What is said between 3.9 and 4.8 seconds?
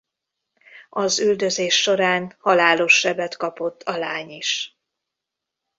lány is.